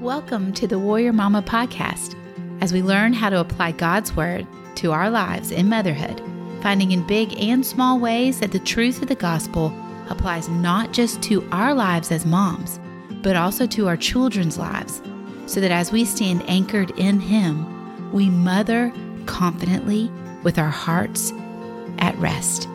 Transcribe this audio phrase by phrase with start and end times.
[0.00, 2.16] Welcome to the Warrior Mama podcast
[2.62, 6.22] as we learn how to apply God's Word to our lives in motherhood,
[6.62, 9.74] finding in big and small ways that the truth of the gospel
[10.08, 12.80] applies not just to our lives as moms,
[13.22, 15.02] but also to our children's lives,
[15.44, 18.90] so that as we stand anchored in Him, we mother
[19.26, 20.10] confidently
[20.42, 21.30] with our hearts
[21.98, 22.66] at rest.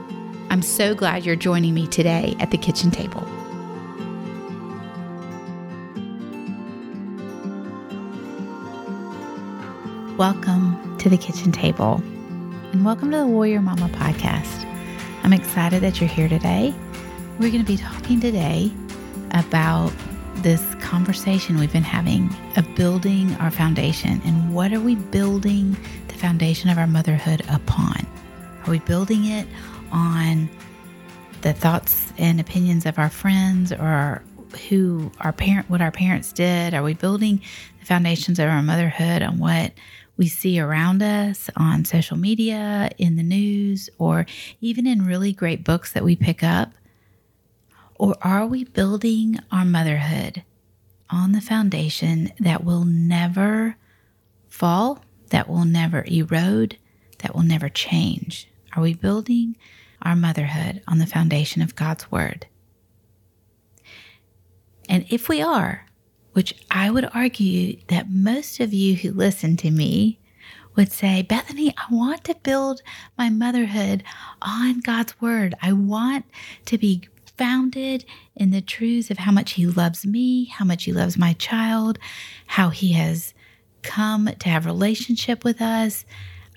[0.51, 3.27] I'm so glad you're joining me today at the kitchen table.
[10.17, 12.01] Welcome to the kitchen table
[12.71, 14.63] and welcome to the Warrior Mama podcast.
[15.23, 16.73] I'm excited that you're here today.
[17.37, 18.71] We're going to be talking today
[19.31, 19.91] about
[20.35, 25.75] this conversation we've been having of building our foundation and what are we building
[26.07, 28.07] the foundation of our motherhood upon?
[28.65, 29.45] Are we building it
[29.91, 30.49] on
[31.41, 34.23] the thoughts and opinions of our friends or
[34.69, 36.73] who our parent what our parents did?
[36.73, 37.41] Are we building
[37.81, 39.73] the foundations of our motherhood on what
[40.17, 44.25] we see around us on social media, in the news, or
[44.61, 46.73] even in really great books that we pick up?
[47.95, 50.43] Or are we building our motherhood
[51.09, 53.77] on the foundation that will never
[54.49, 56.77] fall, that will never erode,
[57.19, 58.49] that will never change?
[58.75, 59.55] Are we building
[60.01, 62.47] our motherhood on the foundation of God's Word?
[64.87, 65.84] And if we are,
[66.35, 70.19] which I would argue that most of you who listen to me
[70.75, 72.81] would say, Bethany, I want to build
[73.17, 74.03] my motherhood
[74.41, 75.55] on God's word.
[75.61, 76.25] I want
[76.65, 77.07] to be
[77.37, 78.03] founded
[78.35, 81.99] in the truths of how much He loves me, how much He loves my child,
[82.47, 83.33] how He has
[83.81, 86.03] come to have relationship with us.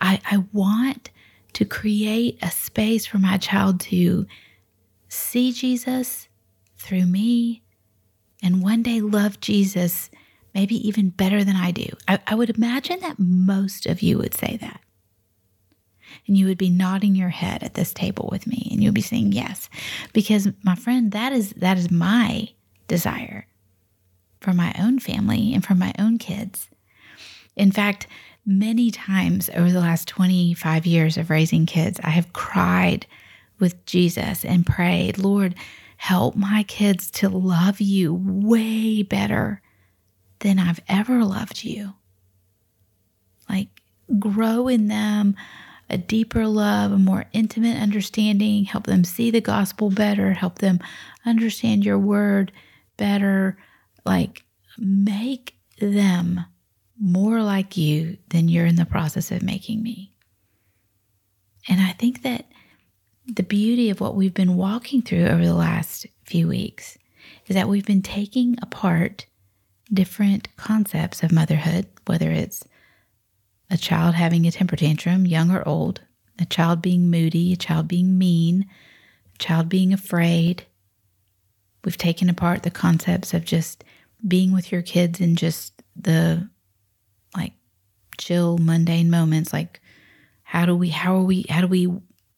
[0.01, 1.11] I, I want
[1.53, 4.27] to create a space for my child to
[5.07, 6.27] see Jesus
[6.79, 7.63] through me
[8.43, 10.11] and one day love Jesus
[10.55, 11.87] maybe even better than I do.
[12.07, 14.81] I, I, would imagine that most of you would say that.
[16.27, 18.95] And you would be nodding your head at this table with me and you would
[18.95, 19.69] be saying yes.
[20.13, 22.49] Because my friend, that is that is my
[22.87, 23.47] desire
[24.41, 26.69] for my own family and for my own kids.
[27.57, 28.07] In fact,
[28.47, 33.07] many times over the last 25 years of raising kids, I have cried
[33.59, 35.55] with Jesus and prayed, Lord,
[35.99, 39.61] help my kids to love you way better
[40.39, 41.95] than I've ever loved you.
[43.51, 43.69] Like,
[44.19, 45.35] grow in them
[45.91, 50.79] a deeper love, a more intimate understanding, help them see the gospel better, help them
[51.27, 52.53] understand your word
[52.97, 53.59] better.
[54.05, 54.45] Like,
[54.79, 56.45] make them
[57.01, 60.13] more like you than you're in the process of making me.
[61.69, 62.47] And I think that
[63.29, 66.97] the beauty of what we've been walking through over the last few weeks
[67.47, 69.27] is that we've been taking apart
[69.93, 72.65] different concepts of motherhood, whether it's
[73.71, 76.01] a child having a temper tantrum, young or old,
[76.39, 78.67] a child being moody, a child being mean,
[79.35, 80.65] a child being afraid.
[81.85, 83.85] We've taken apart the concepts of just
[84.27, 86.49] being with your kids in just the
[87.37, 87.53] like
[88.19, 89.81] chill mundane moments like
[90.43, 91.89] how do we how are we how do we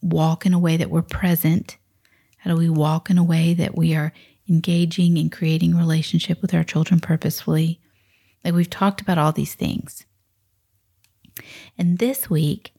[0.03, 1.77] walk in a way that we're present?
[2.38, 4.12] How do we walk in a way that we are
[4.49, 7.81] engaging and creating relationship with our children purposefully?
[8.44, 10.05] Like we've talked about all these things.
[11.78, 12.72] And this week,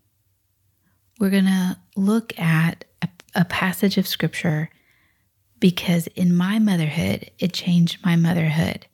[1.19, 4.69] we're going to look at a, a, passage of scripture
[5.59, 8.87] because in my motherhood, it changed my motherhood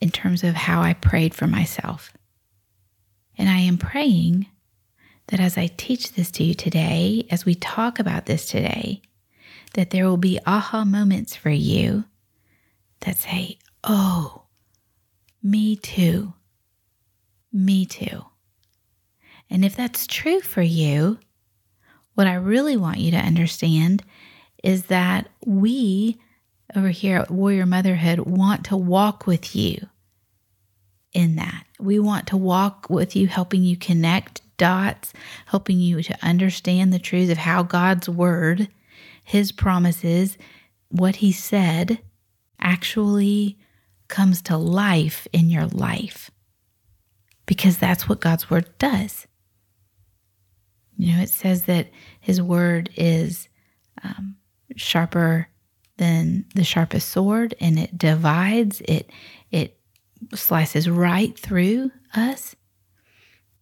[0.00, 2.12] in terms of how I prayed for myself.
[3.36, 4.46] And I am praying
[5.30, 9.00] that as I teach this to you today, as we talk about this today,
[9.74, 12.04] that there will be aha moments for you
[13.00, 14.42] that say, Oh,
[15.42, 16.34] me too.
[17.52, 18.24] Me too.
[19.48, 21.18] And if that's true for you,
[22.14, 24.02] what I really want you to understand
[24.62, 26.20] is that we
[26.76, 29.88] over here at Warrior Motherhood want to walk with you
[31.12, 31.64] in that.
[31.78, 35.14] We want to walk with you, helping you connect dots,
[35.46, 38.68] helping you to understand the truth of how God's word,
[39.24, 40.36] his promises,
[40.90, 41.98] what he said
[42.60, 43.58] actually
[44.08, 46.30] comes to life in your life.
[47.46, 49.26] Because that's what God's word does.
[50.98, 51.88] You know, it says that
[52.20, 53.48] his word is
[54.04, 54.36] um,
[54.76, 55.48] sharper
[55.96, 59.08] than the sharpest sword and it divides, it,
[59.50, 59.78] it
[60.34, 62.54] slices right through us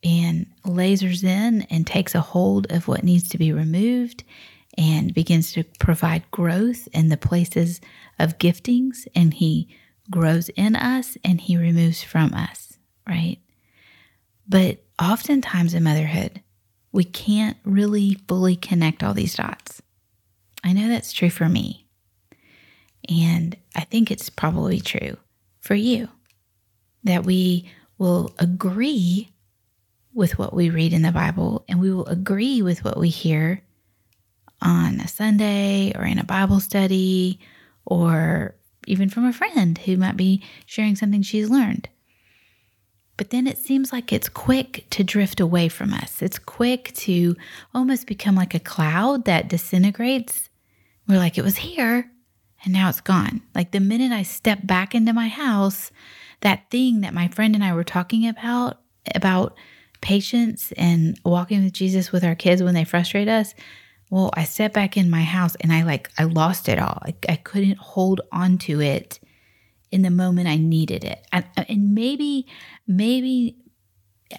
[0.08, 4.25] and lasers in and takes a hold of what needs to be removed
[4.78, 7.81] and begins to provide growth in the places
[8.19, 9.06] of giftings.
[9.14, 9.69] And he
[10.10, 13.38] grows in us and he removes from us, right?
[14.49, 16.43] But oftentimes in motherhood,
[16.90, 19.82] we can't really fully connect all these dots.
[20.64, 21.87] I know that's true for me.
[23.10, 25.19] And I think it's probably true
[25.60, 26.08] for you
[27.05, 29.32] that we will agree
[30.19, 33.62] with what we read in the Bible and we will agree with what we hear
[34.61, 37.38] on a Sunday or in a Bible study
[37.87, 38.56] or
[38.88, 41.88] even from a friend who might be sharing something she's learned.
[43.17, 46.20] But then it seems like it's quick to drift away from us.
[46.20, 47.37] It's quick to
[47.73, 50.50] almost become like a cloud that disintegrates.
[51.06, 52.11] We're like, it was here
[52.65, 53.43] and now it's gone.
[53.55, 55.93] Like the minute I step back into my house,
[56.41, 58.81] that thing that my friend and I were talking about,
[59.15, 59.56] about
[60.00, 63.55] patience and walking with Jesus with our kids when they frustrate us,
[64.11, 66.99] well, I sat back in my house and I like, I lost it all.
[67.03, 69.21] I, I couldn't hold on to it
[69.91, 71.27] in the moment I needed it.
[71.33, 72.47] And, and maybe,
[72.87, 73.56] maybe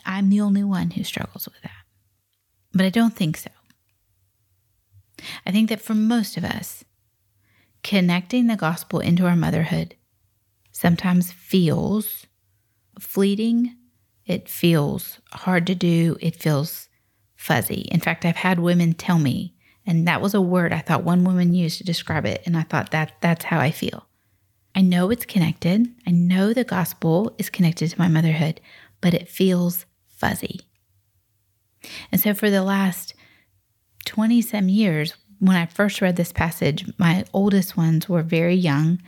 [0.06, 1.72] I'm the only one who struggles with that.
[2.74, 3.50] But I don't think so.
[5.46, 6.84] I think that for most of us,
[7.84, 9.96] connecting the gospel into our motherhood
[10.72, 12.28] sometimes feels
[13.00, 13.76] fleeting.
[14.30, 16.16] It feels hard to do.
[16.22, 16.88] It feels
[17.36, 17.88] fuzzy.
[17.92, 19.56] In fact, I've had women tell me,
[19.88, 22.62] and that was a word I thought one woman used to describe it, and I
[22.62, 24.06] thought that that's how I feel.
[24.76, 25.88] I know it's connected.
[26.06, 28.62] I know the gospel is connected to my motherhood,
[29.02, 30.62] but it feels fuzzy.
[32.12, 33.16] And so for the last
[34.06, 39.02] 20 some years, when I first read this passage, my oldest ones were very young.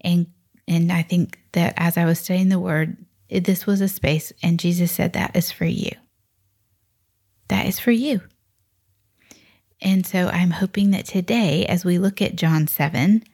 [0.00, 0.28] And,
[0.66, 2.96] and I think that as I was studying the word,
[3.40, 5.92] this was a space, and Jesus said, That is for you.
[7.48, 8.20] That is for you.
[9.80, 13.24] And so I'm hoping that today, as we look at John 7,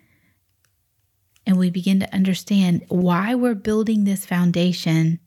[1.47, 5.19] and we begin to understand why we're building this foundation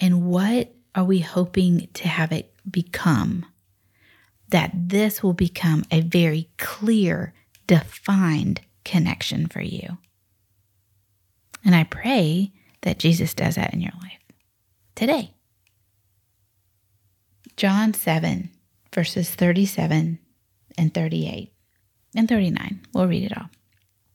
[0.00, 3.46] and what are we hoping to have it become
[4.48, 7.32] that this will become a very clear,
[7.66, 9.98] defined connection for you.
[11.64, 14.18] And I pray that Jesus does that in your life
[14.94, 15.32] today.
[17.56, 18.50] John 7,
[18.92, 20.18] verses 37
[20.78, 21.52] and 38
[22.14, 22.80] and 39.
[22.94, 23.50] We'll read it all.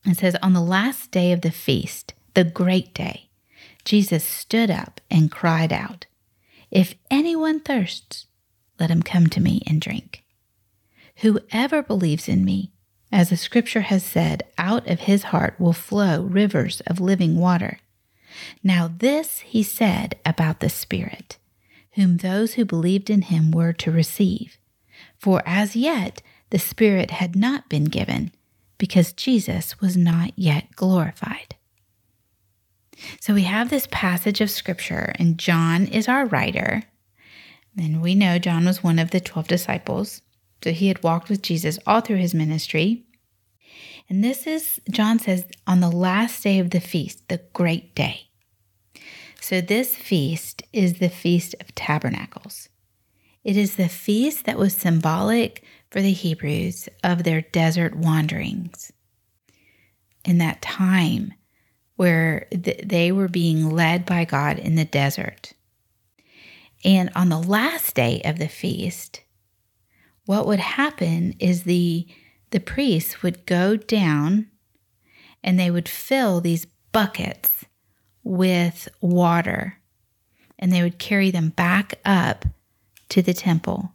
[0.05, 3.29] It says, On the last day of the feast, the great day,
[3.85, 6.05] Jesus stood up and cried out,
[6.71, 8.25] If anyone thirsts,
[8.79, 10.23] let him come to me and drink.
[11.17, 12.71] Whoever believes in me,
[13.11, 17.79] as the scripture has said, out of his heart will flow rivers of living water.
[18.63, 21.37] Now, this he said about the Spirit,
[21.93, 24.57] whom those who believed in him were to receive.
[25.17, 28.31] For as yet the Spirit had not been given,
[28.77, 31.55] because Jesus was not yet glorified.
[33.19, 36.83] So we have this passage of scripture, and John is our writer.
[37.77, 40.21] And we know John was one of the 12 disciples.
[40.63, 43.03] So he had walked with Jesus all through his ministry.
[44.09, 48.26] And this is, John says, on the last day of the feast, the great day.
[49.41, 52.69] So this feast is the Feast of Tabernacles.
[53.43, 58.91] It is the feast that was symbolic for the Hebrews of their desert wanderings.
[60.25, 61.33] In that time
[61.95, 65.53] where they were being led by God in the desert.
[66.83, 69.23] And on the last day of the feast,
[70.25, 72.07] what would happen is the
[72.51, 74.49] the priests would go down
[75.43, 77.56] and they would fill these buckets
[78.27, 79.77] with water
[80.59, 82.45] and they would carry them back up
[83.09, 83.93] to the temple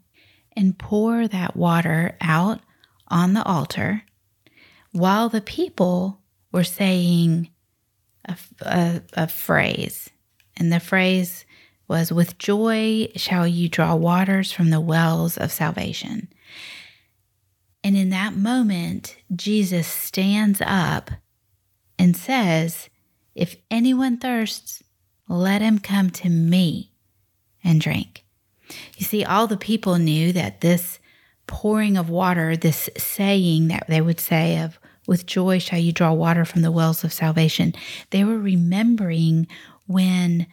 [0.57, 2.61] and pour that water out
[3.09, 4.03] on the altar
[4.93, 6.19] while the people
[6.51, 7.51] were saying
[8.27, 10.09] a, a, a phrase.
[10.57, 11.45] And the phrase
[11.89, 16.29] was, With joy shall you draw waters from the wells of salvation.
[17.85, 21.11] And in that moment, Jesus stands up
[21.99, 22.89] and says,
[23.35, 24.83] If anyone thirsts,
[25.29, 26.93] let him come to me
[27.65, 28.25] and drink.
[28.97, 30.99] You see, all the people knew that this
[31.47, 36.13] pouring of water, this saying that they would say of, with joy shall you draw
[36.13, 37.75] water from the wells of salvation,
[38.11, 39.49] they were remembering
[39.87, 40.47] when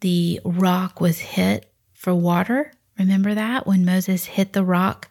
[0.00, 2.72] the rock was hit for water.
[2.98, 5.08] Remember that when Moses hit the rock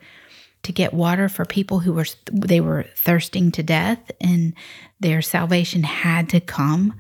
[0.61, 4.53] to get water for people who were they were thirsting to death and
[4.99, 6.93] their salvation had to come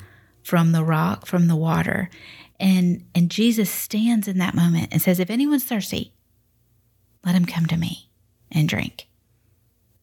[0.43, 2.09] from the rock from the water.
[2.59, 6.13] And and Jesus stands in that moment and says if anyone's thirsty
[7.25, 8.09] let him come to me
[8.51, 9.07] and drink.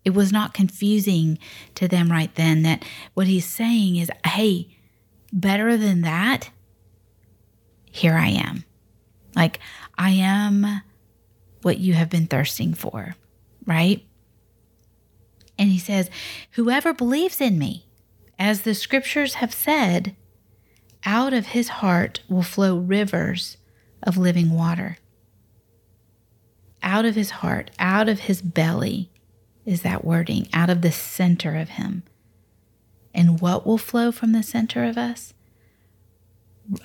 [0.05, 1.39] It was not confusing
[1.75, 4.77] to them right then that what he's saying is hey
[5.33, 6.51] better than that,
[7.91, 8.65] here I am.
[9.35, 9.61] Like,
[9.97, 10.83] I am
[11.63, 13.15] what you have been thirsting for,
[13.67, 14.05] right?
[15.59, 16.11] And he says,
[16.53, 17.87] Whoever believes in me,
[18.39, 20.17] as the scriptures have said,
[21.05, 23.57] out of his heart will flow rivers
[24.03, 24.99] of living water.
[26.83, 29.11] Out of his heart, out of his belly
[29.65, 32.03] is that wording, out of the center of him.
[33.13, 35.35] And what will flow from the center of us?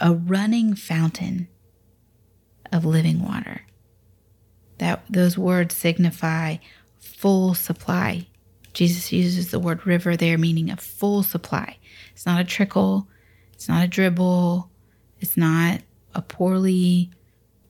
[0.01, 1.47] A running fountain
[2.71, 3.61] of living water.
[4.79, 6.57] That those words signify
[6.99, 8.27] full supply.
[8.73, 11.77] Jesus uses the word river there, meaning a full supply.
[12.11, 13.07] It's not a trickle,
[13.55, 14.69] it's not a dribble,
[15.19, 15.81] it's not
[16.13, 17.09] a poorly,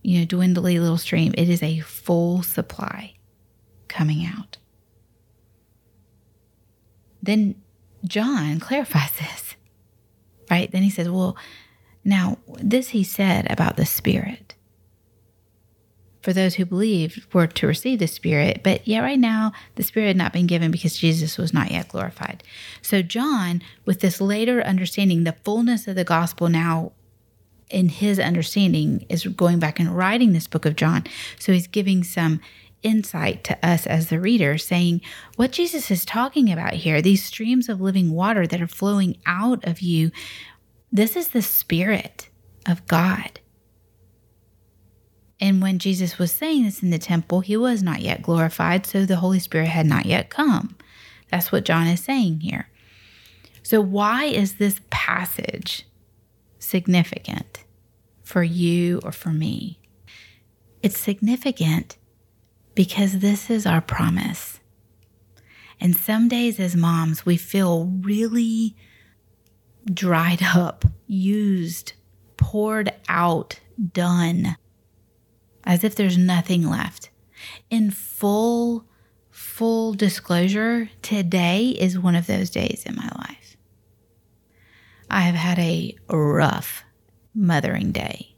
[0.01, 1.34] you know, dwindly little stream.
[1.38, 3.15] It is a full supply
[3.88, 4.58] coming out.
[7.22, 7.62] Then
[8.04, 9.56] John clarifies this,
[10.50, 10.72] right?
[10.72, 11.38] Then he says, Well,
[12.04, 14.54] now this he said about the Spirit
[16.25, 20.08] for those who believed were to receive the Spirit, but yet right now the Spirit
[20.08, 22.44] had not been given because Jesus was not yet glorified.
[22.82, 26.94] So, John, with this later understanding, the fullness of the gospel now
[27.70, 31.03] in his understanding, is going back and writing this book of John.
[31.38, 32.41] So, he's giving some
[32.82, 35.01] insight to us as the reader, saying
[35.36, 39.63] what Jesus is talking about here, these streams of living water that are flowing out
[39.63, 40.10] of you,
[40.91, 42.29] this is the Spirit
[42.67, 43.39] of God.
[45.39, 49.06] And when Jesus was saying this in the temple, he was not yet glorified, so
[49.06, 50.77] the Holy Spirit had not yet come.
[51.30, 52.70] That's what John is saying here.
[53.63, 55.86] So, why is this passage
[56.60, 57.63] significant
[58.24, 59.80] for you or for me?
[60.82, 61.98] It's significant
[62.75, 64.60] because this is our promise.
[65.82, 68.75] And some days as moms, we feel really
[69.92, 71.94] dried up, used,
[72.38, 73.60] poured out,
[73.94, 74.56] done
[75.65, 77.10] as if there's nothing left.
[77.69, 78.86] In full,
[79.31, 83.57] full disclosure, today is one of those days in my life.
[85.10, 86.84] I have had a rough
[87.34, 88.36] mothering day.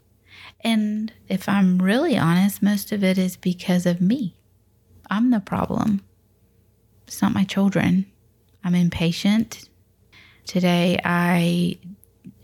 [0.61, 4.35] And if I'm really honest, most of it is because of me.
[5.09, 6.03] I'm the problem.
[7.05, 8.05] It's not my children.
[8.63, 9.69] I'm impatient.
[10.45, 11.77] Today I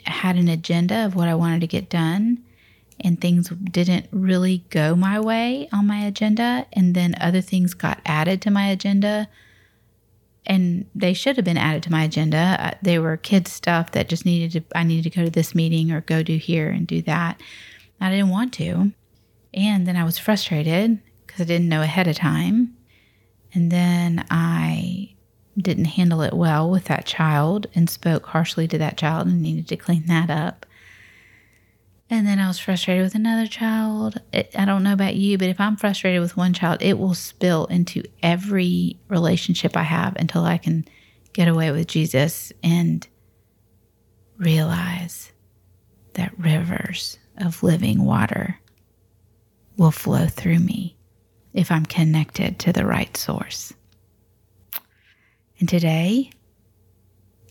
[0.06, 2.44] had an agenda of what I wanted to get done
[3.00, 8.00] and things didn't really go my way on my agenda and then other things got
[8.06, 9.28] added to my agenda
[10.46, 12.58] and they should have been added to my agenda.
[12.60, 15.56] Uh, they were kids stuff that just needed to i needed to go to this
[15.56, 17.40] meeting or go do here and do that.
[18.02, 18.92] I didn't want to.
[19.54, 22.76] And then i was frustrated because i didn't know ahead of time.
[23.54, 25.10] And then i
[25.58, 29.68] didn't handle it well with that child and spoke harshly to that child and needed
[29.68, 30.66] to clean that up
[32.13, 34.22] and then I was frustrated with another child.
[34.32, 37.15] It, I don't know about you, but if I'm frustrated with one child, it will
[37.15, 40.86] spill into every relationship I have until I can
[41.34, 43.08] get away with Jesus and
[44.38, 45.32] realize
[46.13, 48.60] that rivers of living water
[49.75, 50.96] will flow through me
[51.51, 53.74] if I'm connected to the right source.
[55.60, 56.29] And today,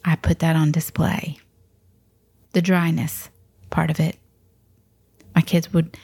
[0.04, 1.38] I put that on display
[2.52, 3.28] the dryness
[3.70, 4.18] part of it
[5.34, 5.96] my kids would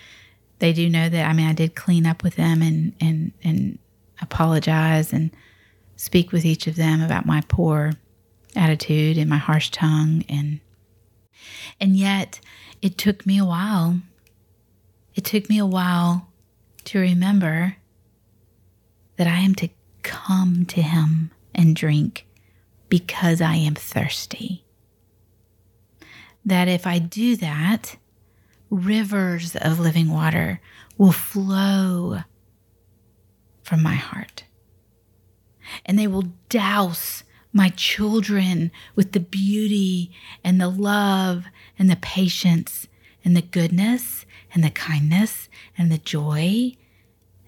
[0.58, 3.78] they do know that I mean I did clean up with them and and and
[4.20, 5.30] apologize and
[5.97, 7.92] speak with each of them about my poor
[8.56, 10.61] attitude and my harsh tongue and
[11.80, 12.40] and yet
[12.82, 14.00] it took me a while.
[15.14, 16.28] It took me a while
[16.85, 17.76] to remember
[19.16, 19.68] that I am to
[20.02, 22.26] come to him and drink
[22.88, 24.64] because I am thirsty.
[26.44, 27.97] That if I do that
[28.70, 30.60] rivers of living water
[30.96, 32.20] will flow
[33.62, 34.44] from my heart.
[35.84, 40.12] And they will douse my children with the beauty
[40.44, 41.44] and the love
[41.78, 42.87] and the patience
[43.25, 46.72] and the goodness and the kindness and the joy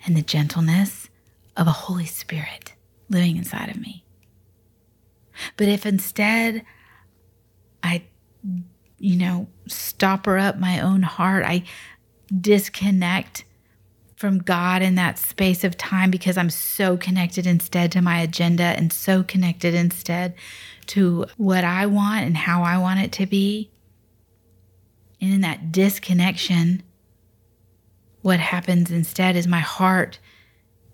[0.05, 1.09] and the gentleness
[1.57, 2.75] of a Holy Spirit
[3.09, 4.05] living inside of me.
[5.57, 6.65] But if instead
[7.83, 8.05] I
[9.01, 11.45] you know, stopper up my own heart.
[11.45, 11.65] I
[12.41, 13.45] disconnect
[14.15, 18.63] from God in that space of time because I'm so connected instead to my agenda
[18.63, 20.35] and so connected instead
[20.89, 23.71] to what I want and how I want it to be.
[25.21, 26.83] And in that disconnection,
[28.21, 30.19] what happens instead is my heart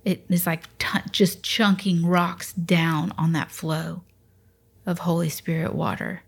[0.07, 4.05] it is like t- just chunking rocks down on that flow
[4.87, 6.23] of Holy Spirit water.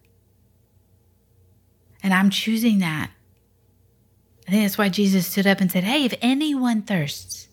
[2.02, 3.10] And I'm choosing that.
[4.46, 7.48] I think that's why Jesus stood up and said, Hey, if anyone thirsts,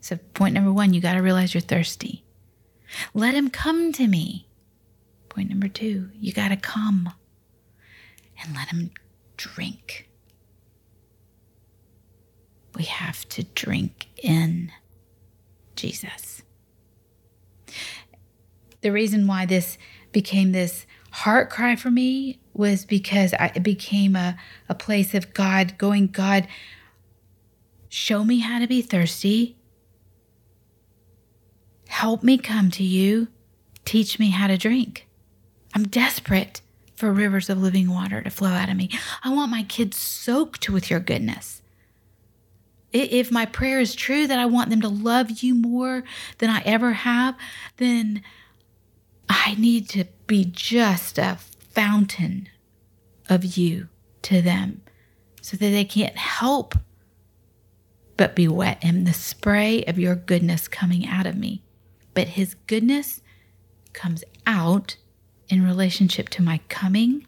[0.00, 2.24] so point number one, you got to realize you're thirsty.
[3.12, 4.48] Let him come to me.
[5.28, 7.12] Point number two, you got to come
[8.40, 8.92] and let him
[9.36, 10.08] drink.
[12.74, 14.70] We have to drink in
[15.74, 16.42] Jesus.
[18.80, 19.78] The reason why this
[20.12, 24.36] became this heart cry for me was because I, it became a,
[24.68, 26.46] a place of God going, God,
[27.88, 29.56] show me how to be thirsty.
[31.88, 33.28] Help me come to you.
[33.86, 35.08] Teach me how to drink.
[35.74, 36.60] I'm desperate
[36.96, 38.90] for rivers of living water to flow out of me.
[39.24, 41.62] I want my kids soaked with your goodness.
[42.92, 46.04] If my prayer is true that I want them to love you more
[46.38, 47.36] than I ever have,
[47.78, 48.22] then
[49.30, 51.38] I need to be just a
[51.70, 52.48] fountain
[53.28, 53.88] of you
[54.22, 54.82] to them
[55.40, 56.74] so that they can't help
[58.16, 61.62] but be wet in the spray of your goodness coming out of me.
[62.14, 63.20] But his goodness
[63.92, 64.96] comes out
[65.48, 67.26] in relationship to my coming,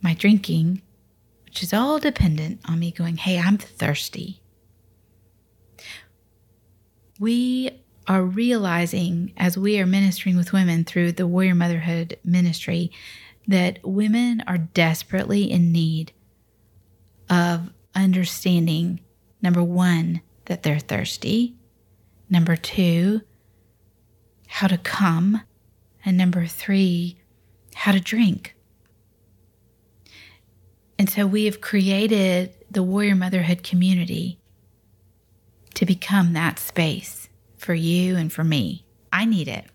[0.00, 0.82] my drinking,
[1.44, 4.42] which is all dependent on me going, Hey, I'm thirsty.
[7.20, 12.90] We are realizing as we are ministering with women through the Warrior Motherhood ministry
[13.46, 16.12] that women are desperately in need
[17.28, 19.00] of understanding
[19.40, 21.54] number one, that they're thirsty,
[22.30, 23.20] number two,
[24.46, 25.42] how to come,
[26.04, 27.18] and number three,
[27.74, 28.54] how to drink.
[30.98, 34.38] And so we have created the Warrior Motherhood community
[35.74, 37.21] to become that space
[37.62, 38.84] for you and for me.
[39.12, 39.66] I need it.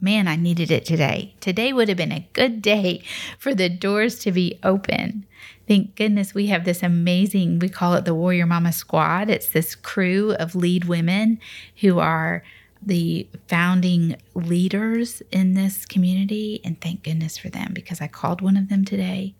[0.00, 1.34] Man, I needed it today.
[1.40, 3.02] Today would have been a good day
[3.38, 5.24] for the doors to be open.
[5.66, 9.30] Thank goodness we have this amazing, we call it the Warrior Mama Squad.
[9.30, 11.40] It's this crew of lead women
[11.80, 12.44] who are
[12.82, 16.60] the founding leaders in this community.
[16.62, 19.34] And thank goodness for them because I called one of them today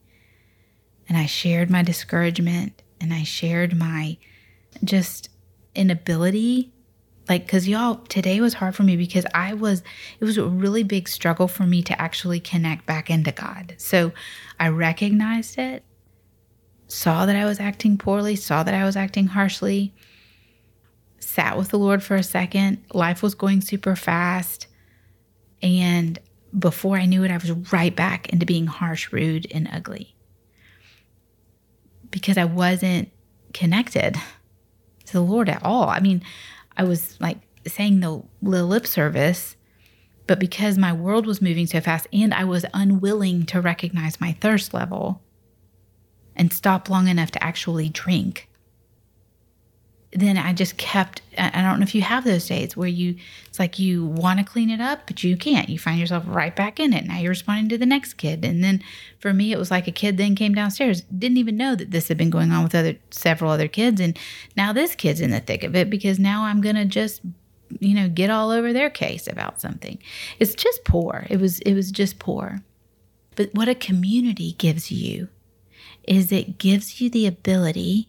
[1.08, 4.16] and I shared my discouragement and I shared my
[4.82, 5.28] just
[5.74, 6.72] inability
[7.28, 9.82] like because y'all today was hard for me because i was
[10.20, 13.74] it was a really big struggle for me to actually connect back into god.
[13.78, 14.12] So
[14.58, 15.84] i recognized it
[16.88, 19.92] saw that i was acting poorly saw that i was acting harshly
[21.18, 22.84] sat with the lord for a second.
[22.94, 24.66] Life was going super fast.
[25.62, 26.18] And
[26.56, 30.14] before i knew it i was right back into being harsh rude and ugly.
[32.10, 33.10] Because i wasn't
[33.52, 34.16] connected
[35.06, 35.88] to the lord at all.
[35.88, 36.22] I mean
[36.76, 39.56] I was like saying the, little lip service,
[40.26, 44.32] but because my world was moving so fast and I was unwilling to recognize my
[44.32, 45.22] thirst level
[46.34, 48.48] and stop long enough to actually drink,
[50.12, 51.20] then I just kept.
[51.36, 53.16] I don't know if you have those days where you,
[53.46, 55.68] it's like you want to clean it up, but you can't.
[55.68, 57.04] You find yourself right back in it.
[57.04, 58.44] Now you're responding to the next kid.
[58.44, 58.82] And then
[59.18, 62.08] for me, it was like a kid then came downstairs, didn't even know that this
[62.08, 64.00] had been going on with other several other kids.
[64.00, 64.18] And
[64.56, 67.20] now this kid's in the thick of it because now I'm going to just,
[67.80, 69.98] you know, get all over their case about something.
[70.38, 71.26] It's just poor.
[71.28, 72.62] It was, it was just poor.
[73.34, 75.28] But what a community gives you
[76.04, 78.08] is it gives you the ability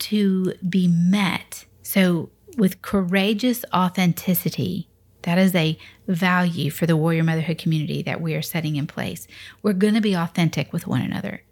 [0.00, 1.64] to be met.
[1.82, 4.88] So, with courageous authenticity,
[5.22, 9.26] that is a value for the Warrior Motherhood community that we are setting in place.
[9.62, 11.42] We're going to be authentic with one another.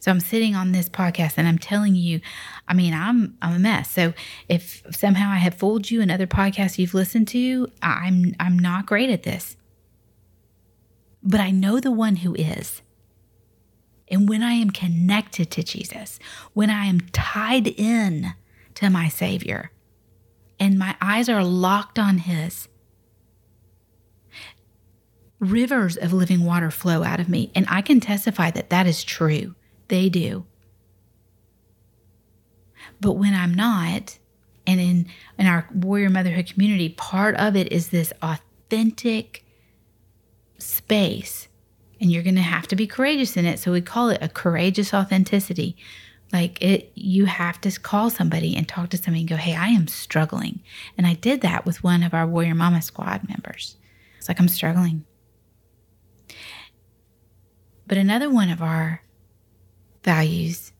[0.00, 2.20] So I'm sitting on this podcast and I'm telling you,
[2.68, 3.90] I mean, I'm I'm a mess.
[3.90, 4.12] So
[4.48, 8.86] if somehow I have fooled you in other podcasts you've listened to, I'm I'm not
[8.86, 9.56] great at this.
[11.22, 12.82] But I know the one who is.
[14.08, 16.18] And when I am connected to Jesus,
[16.52, 18.34] when I am tied in
[18.74, 19.70] to my Savior,
[20.60, 22.68] and my eyes are locked on His,
[25.40, 27.50] rivers of living water flow out of me.
[27.54, 29.54] And I can testify that that is true.
[29.88, 30.46] They do.
[33.00, 34.18] But when I'm not,
[34.66, 35.06] and in,
[35.38, 39.44] in our warrior motherhood community, part of it is this authentic
[40.58, 41.48] space
[42.04, 43.58] and you're going to have to be courageous in it.
[43.58, 45.74] So we call it a courageous authenticity.
[46.34, 49.68] Like it, you have to call somebody and talk to somebody and go, Hey, I
[49.68, 50.60] am struggling.
[50.98, 53.78] And I did that with one of our Warrior Mama Squad members.
[54.18, 55.06] It's like, I'm struggling.
[57.86, 59.02] But another one of our
[60.02, 60.72] values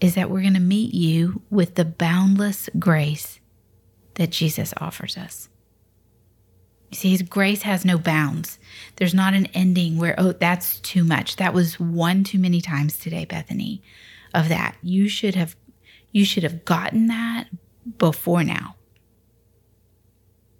[0.00, 3.38] is that we're going to meet you with the boundless grace
[4.14, 5.50] that Jesus offers us.
[6.92, 8.58] You see, His grace has no bounds.
[8.96, 11.36] There's not an ending where, oh, that's too much.
[11.36, 13.82] That was one too many times today, Bethany,
[14.34, 14.76] of that.
[14.82, 15.56] You should have
[16.12, 17.48] you should have gotten that
[17.96, 18.76] before now.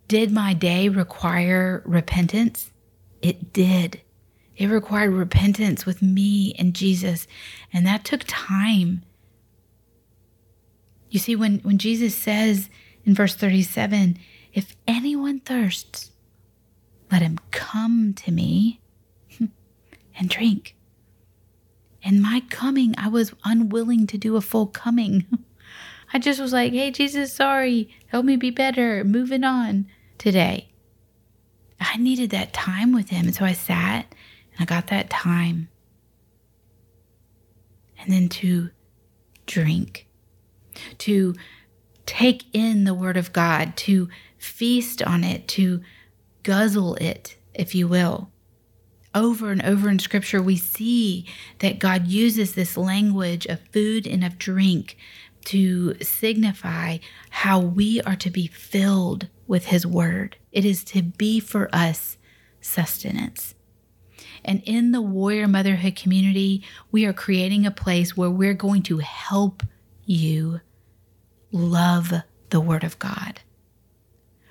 [0.09, 2.73] Did my day require repentance?
[3.21, 4.01] It did.
[4.57, 7.27] It required repentance with me and Jesus,
[7.73, 9.03] and that took time.
[11.11, 12.71] You see, when, when Jesus says
[13.05, 14.19] in verse 37,
[14.55, 16.12] if anyone thirsts,
[17.13, 18.81] let him come to me
[20.19, 20.75] and drink.
[22.03, 25.27] In my coming, I was unwilling to do a full coming.
[26.15, 27.89] I just was like, hey, Jesus, sorry.
[28.07, 29.05] Help me be better.
[29.05, 29.87] Moving on
[30.19, 30.71] today.
[31.79, 33.27] I needed that time with him.
[33.27, 34.07] And so I sat
[34.53, 35.69] and I got that time.
[37.99, 38.71] And then to
[39.47, 40.09] drink,
[40.99, 41.35] to
[42.05, 45.83] take in the Word of God, to feast on it, to
[46.43, 48.31] guzzle it, if you will.
[49.15, 51.27] Over and over in Scripture, we see
[51.59, 54.97] that God uses this language of food and of drink
[55.47, 56.99] to signify
[57.31, 60.37] how we are to be filled with His Word.
[60.51, 62.17] It is to be for us
[62.61, 63.55] sustenance.
[64.45, 68.99] And in the warrior motherhood community, we are creating a place where we're going to
[68.99, 69.63] help
[70.05, 70.61] you
[71.51, 72.13] love
[72.51, 73.41] the Word of God.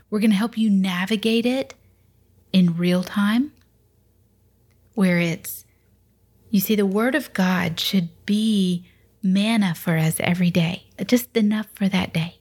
[0.09, 1.73] We're going to help you navigate it
[2.53, 3.51] in real time,
[4.93, 5.65] where it's,
[6.49, 8.85] you see, the Word of God should be
[9.23, 12.37] manna for us every day, just enough for that day.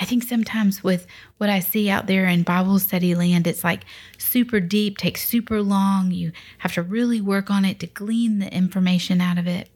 [0.00, 3.84] I think sometimes with what I see out there in Bible study land, it's like
[4.16, 6.10] super deep, takes super long.
[6.10, 9.68] You have to really work on it to glean the information out of it.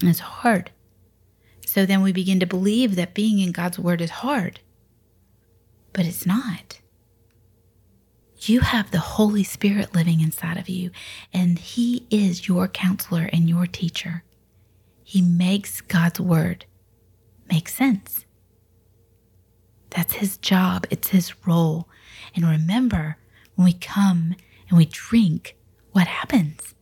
[0.00, 0.70] And it's hard.
[1.66, 4.60] So then we begin to believe that being in God's Word is hard.
[5.92, 6.80] But it's not.
[8.44, 10.90] You have the Holy Spirit living inside of you,
[11.32, 14.24] and He is your counselor and your teacher.
[15.04, 16.64] He makes God's Word
[17.48, 18.24] make sense.
[19.90, 21.88] That's his job, it's his role.
[22.34, 23.18] And remember,
[23.54, 24.34] when we come
[24.68, 25.56] and we drink,
[25.92, 26.74] what happens?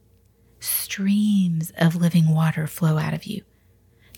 [0.60, 3.42] Streams of living water flow out of you.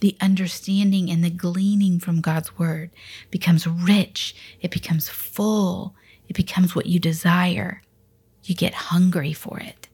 [0.00, 2.90] The understanding and the gleaning from God's word
[3.30, 5.94] becomes rich, it becomes full,
[6.32, 7.82] it becomes what you desire.
[8.44, 9.88] You get hungry for it.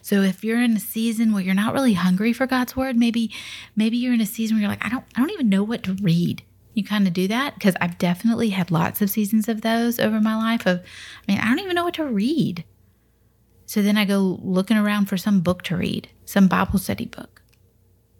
[0.00, 3.32] So if you're in a season where you're not really hungry for God's word, maybe
[3.76, 5.82] maybe you're in a season where you're like, I don't I don't even know what
[5.84, 6.42] to read
[6.74, 10.20] you kind of do that because I've definitely had lots of seasons of those over
[10.20, 12.64] my life of I mean, I don't even know what to read.
[13.66, 17.42] So then I go looking around for some book to read, some Bible study book.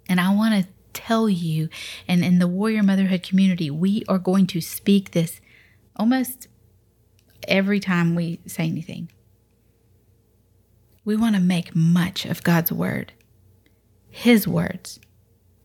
[0.09, 1.68] And I want to tell you
[2.07, 5.40] and in the warrior motherhood community, we are going to speak this
[5.96, 6.48] almost
[7.48, 9.11] every time we say anything.
[11.05, 13.12] We want to make much of God's word.
[14.11, 15.00] His words,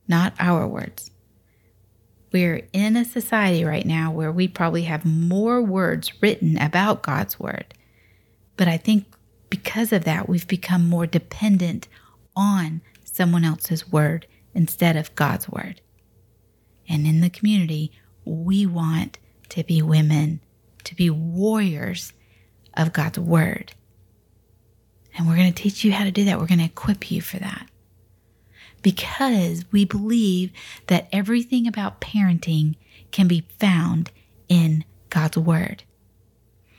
[0.07, 1.11] not our words.
[2.31, 7.39] We're in a society right now where we probably have more words written about God's
[7.39, 7.73] word.
[8.57, 9.05] But I think
[9.49, 11.87] because of that, we've become more dependent
[12.35, 15.81] on someone else's word instead of God's word.
[16.89, 17.91] And in the community,
[18.25, 20.41] we want to be women,
[20.87, 22.13] to be warriors
[22.75, 23.73] of God's word.
[25.17, 26.39] And we're going to teach you how to do that.
[26.39, 27.67] We're going to equip you for that
[28.81, 30.51] because we believe
[30.87, 32.75] that everything about parenting
[33.11, 34.11] can be found
[34.47, 35.83] in God's Word.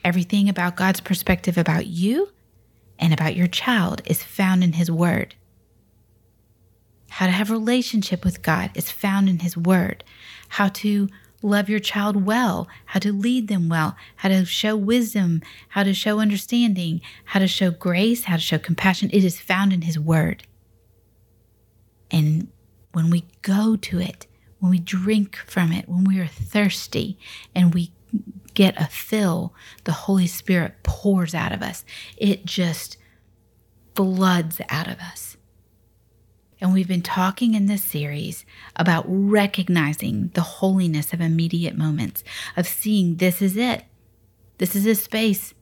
[0.05, 2.31] Everything about God's perspective about you
[2.99, 5.35] and about your child is found in His Word.
[7.11, 10.05] How to have a relationship with God is found in His Word.
[10.49, 11.09] How to
[11.43, 15.95] love your child well, how to lead them well, how to show wisdom, how to
[15.95, 19.11] show understanding, how to show grace, how to show compassion.
[19.13, 20.45] It is found in His Word.
[22.11, 22.49] And
[22.93, 24.27] when we go to it,
[24.59, 27.19] when we drink from it, when we are thirsty
[27.55, 27.93] and we
[28.55, 31.85] get a fill, the Holy Spirit pours out of us.
[32.17, 32.97] It just
[33.95, 35.28] floods out of us.
[36.61, 38.45] And we've been talking in this series
[38.77, 42.25] about recognizing the holiness of immediate moments,
[42.57, 43.85] of seeing this is it.
[44.59, 45.55] This is a space.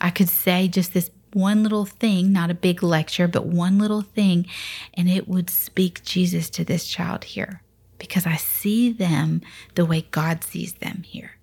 [0.00, 4.02] I could say just this one little thing, not a big lecture, but one little
[4.02, 4.46] thing,
[4.94, 7.62] and it would speak Jesus to this child here
[7.98, 9.40] because I see them
[9.74, 11.38] the way God sees them here.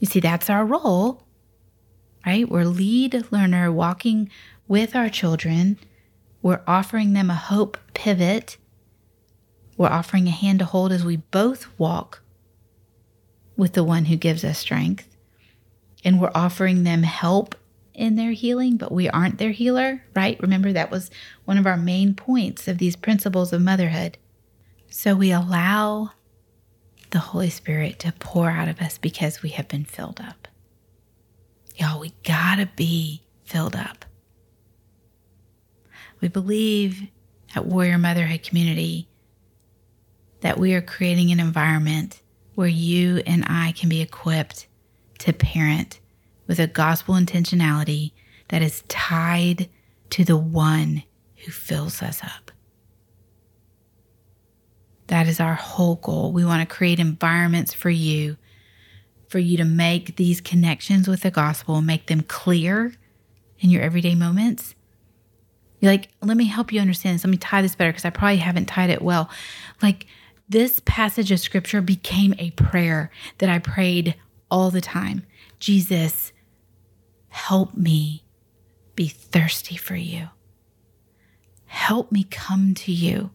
[0.00, 1.22] You see, that's our role,
[2.26, 2.48] right?
[2.48, 4.28] We're lead learner walking
[4.68, 5.78] with our children.
[6.46, 8.56] We're offering them a hope pivot.
[9.76, 12.22] We're offering a hand to hold as we both walk
[13.56, 15.08] with the one who gives us strength.
[16.04, 17.56] and we're offering them help
[17.94, 20.40] in their healing, but we aren't their healer, right?
[20.40, 21.10] Remember, that was
[21.46, 24.16] one of our main points of these principles of motherhood.
[24.88, 26.12] So we allow
[27.10, 30.46] the Holy Spirit to pour out of us because we have been filled up.
[31.74, 34.05] Y'all, we gotta be filled up.
[36.20, 37.08] We believe
[37.54, 39.08] at Warrior Motherhood Community
[40.40, 42.22] that we are creating an environment
[42.54, 44.66] where you and I can be equipped
[45.18, 46.00] to parent
[46.46, 48.12] with a gospel intentionality
[48.48, 49.68] that is tied
[50.10, 51.02] to the one
[51.44, 52.50] who fills us up.
[55.08, 56.32] That is our whole goal.
[56.32, 58.36] We want to create environments for you,
[59.28, 62.94] for you to make these connections with the gospel, make them clear
[63.58, 64.75] in your everyday moments.
[65.80, 67.24] You're like, let me help you understand this.
[67.24, 69.28] Let me tie this better because I probably haven't tied it well.
[69.82, 70.06] Like,
[70.48, 74.14] this passage of scripture became a prayer that I prayed
[74.50, 75.24] all the time.
[75.58, 76.32] Jesus,
[77.28, 78.24] help me
[78.94, 80.28] be thirsty for you.
[81.66, 83.30] Help me come to you.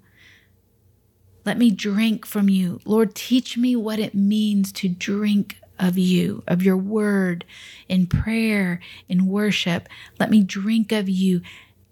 [1.46, 2.80] Let me drink from you.
[2.86, 7.44] Lord, teach me what it means to drink of you, of your word
[7.90, 9.90] in prayer, in worship.
[10.20, 11.42] Let me drink of you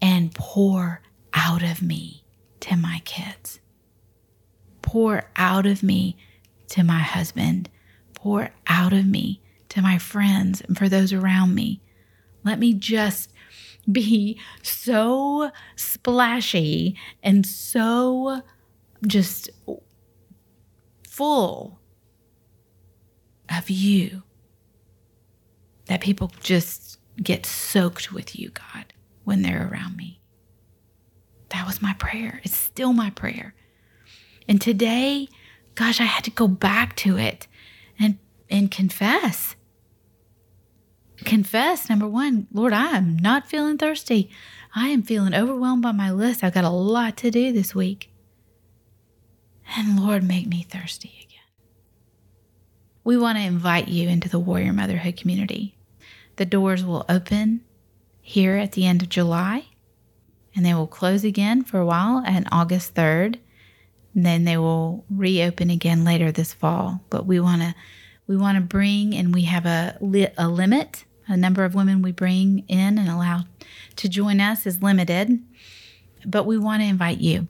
[0.02, 1.02] and pour
[1.34, 2.24] out of me
[2.62, 3.60] to my kids.
[4.82, 6.18] Pour out of me
[6.70, 7.70] to my husband.
[8.14, 11.82] Pour out of me to my friends and for those around me.
[12.44, 13.32] Let me just
[13.92, 18.42] be so splashy and so
[19.06, 19.50] just
[21.08, 21.80] full
[23.50, 24.24] of you
[25.86, 28.94] that people just get soaked with you, God,
[29.30, 30.20] when they're around me.
[31.50, 32.42] That was my prayer.
[32.44, 33.54] It's still my prayer.
[34.48, 35.28] And today,
[35.76, 37.46] gosh, I had to go back to it
[38.00, 38.18] and
[38.50, 39.56] and confess.
[41.26, 44.32] Confess, number one, Lord, I am not feeling thirsty.
[44.74, 46.44] I am feeling overwhelmed by my list.
[46.44, 48.12] I've got a lot to do this week.
[49.78, 51.52] And Lord, make me thirsty again.
[53.04, 55.78] We want to invite you into the Warrior Motherhood community.
[56.38, 57.62] The doors will open
[58.30, 59.65] here at the end of July,
[60.56, 63.39] and they will close again for a while on August 3rd.
[64.13, 67.02] And then they will reopen again later this fall.
[67.10, 67.74] But we want to
[68.28, 69.98] we want to bring and we have a
[70.38, 71.06] a limit.
[71.28, 73.46] A number of women we bring in and allow
[73.96, 75.39] to join us is limited,
[76.26, 77.48] but we want to invite you.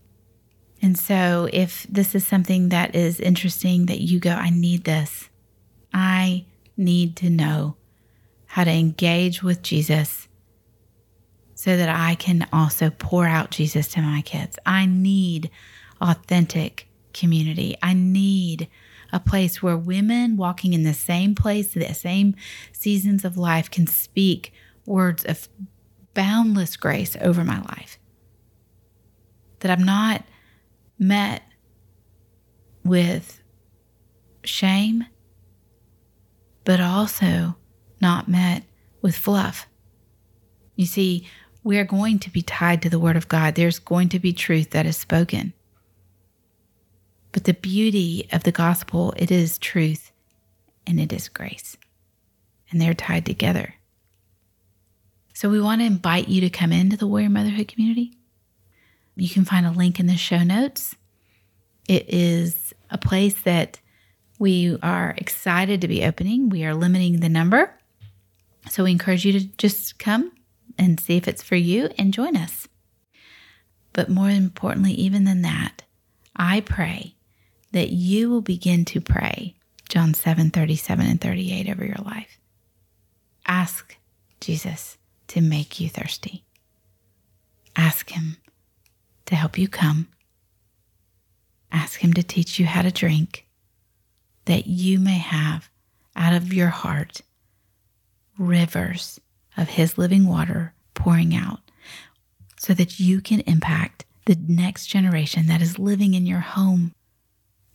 [0.81, 5.29] And so, if this is something that is interesting that you go, I need this,
[5.93, 6.45] I
[6.77, 7.75] need to know
[8.45, 10.28] how to engage with Jesus
[11.59, 14.57] so that I can also pour out Jesus to my kids.
[14.65, 15.51] I need
[15.99, 17.75] authentic community.
[17.83, 18.69] I need
[19.11, 22.33] a place where women walking in the same place, the same
[22.71, 24.53] seasons of life, can speak
[24.85, 25.49] words of
[26.13, 27.99] boundless grace over my life.
[29.59, 30.23] That I'm not
[30.97, 31.43] met
[32.85, 33.41] with
[34.45, 35.07] shame,
[36.63, 37.57] but also
[37.99, 38.63] not met
[39.01, 39.67] with fluff.
[40.77, 41.27] You see,
[41.63, 43.55] we are going to be tied to the Word of God.
[43.55, 45.53] There's going to be truth that is spoken.
[47.31, 50.11] But the beauty of the gospel, it is truth
[50.87, 51.77] and it is grace.
[52.71, 53.75] And they're tied together.
[55.33, 58.13] So we want to invite you to come into the Warrior Motherhood community.
[59.15, 60.95] You can find a link in the show notes.
[61.87, 63.79] It is a place that
[64.37, 66.49] we are excited to be opening.
[66.49, 67.73] We are limiting the number.
[68.69, 70.31] So we encourage you to just come
[70.79, 72.67] and see if it's for you and join us.
[73.93, 75.83] But more importantly, even than that,
[76.35, 77.15] I pray
[77.71, 79.55] that you will begin to pray
[79.89, 82.39] John 7 37 and 38 over your life.
[83.45, 83.97] Ask
[84.39, 86.45] Jesus to make you thirsty.
[87.75, 88.37] Ask Him
[89.25, 90.07] to help you come.
[91.71, 93.47] Ask Him to teach you how to drink,
[94.45, 95.69] that you may have
[96.15, 97.21] out of your heart
[98.37, 99.19] rivers
[99.59, 101.59] of His living water pouring out,
[102.57, 106.93] so that you can impact the next generation that is living in your home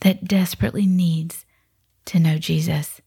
[0.01, 1.47] that desperately needs
[2.07, 3.01] to know Jesus,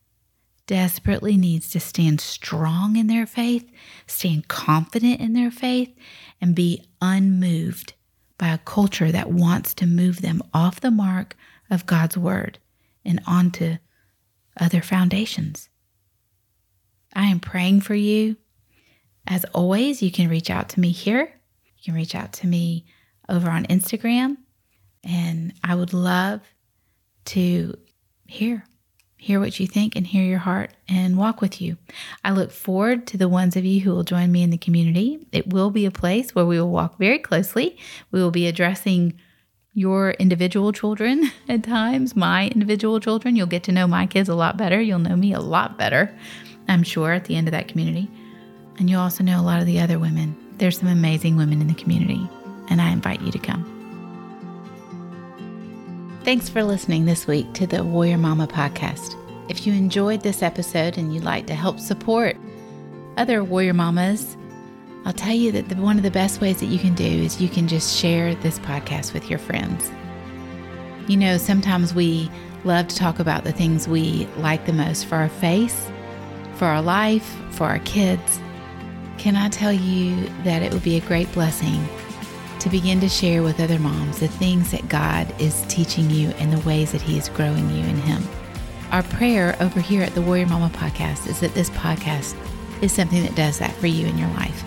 [0.66, 3.70] desperately needs to stand strong in their faith,
[4.06, 5.94] stand confident in their faith,
[6.42, 7.94] and be unmoved
[8.38, 11.36] by a culture that wants to move them off the mark
[11.70, 12.60] of God's word
[13.06, 13.78] and onto
[14.60, 15.70] other foundations.
[17.14, 18.38] I am praying for you.
[19.28, 21.34] As always, you can reach out to me here.
[21.78, 22.86] You can reach out to me
[23.28, 24.38] over on Instagram.
[25.04, 26.42] And I would love
[27.26, 27.76] to
[28.26, 28.64] hear
[29.20, 31.76] hear what you think and hear your heart and walk with you.
[32.24, 35.28] I look forward to the ones of you who will join me in the community.
[35.32, 37.78] It will be a place where we will walk very closely.
[38.12, 39.20] We will be addressing
[39.74, 43.36] your individual children at times, my individual children.
[43.36, 44.80] You'll get to know my kids a lot better.
[44.80, 46.16] You'll know me a lot better,
[46.68, 48.10] I'm sure, at the end of that community.
[48.78, 50.36] And you'll also know a lot of the other women.
[50.58, 52.28] There's some amazing women in the community,
[52.70, 53.74] and I invite you to come.
[56.24, 59.16] Thanks for listening this week to the Warrior Mama podcast.
[59.50, 62.36] If you enjoyed this episode and you'd like to help support
[63.16, 64.36] other Warrior Mamas,
[65.06, 67.40] I'll tell you that the, one of the best ways that you can do is
[67.40, 69.90] you can just share this podcast with your friends.
[71.08, 72.30] You know, sometimes we
[72.66, 75.90] love to talk about the things we like the most for our face,
[76.56, 78.42] for our life, for our kids.
[79.28, 81.86] Can I tell you that it would be a great blessing
[82.62, 86.54] to begin to share with other moms the things that God is teaching you and
[86.54, 88.24] the ways that He is growing you in Him.
[88.90, 92.38] Our prayer over here at the Warrior Mama podcast is that this podcast
[92.82, 94.64] is something that does that for you in your life.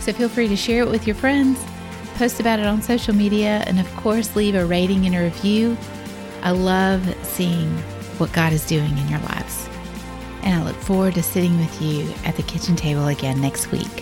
[0.00, 1.62] So feel free to share it with your friends,
[2.14, 5.76] post about it on social media, and of course, leave a rating and a review.
[6.40, 7.68] I love seeing
[8.16, 9.68] what God is doing in your lives.
[10.42, 13.99] And I look forward to sitting with you at the kitchen table again next week.